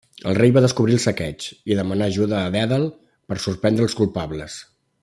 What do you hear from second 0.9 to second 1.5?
el saqueig,